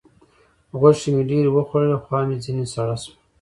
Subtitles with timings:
[0.79, 3.13] غوښې مې ډېرې وخوړلې؛ خوا مې ځينې سړه سوه.